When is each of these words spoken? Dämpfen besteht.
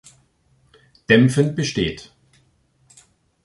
Dämpfen 1.11 1.53
besteht. 1.53 2.11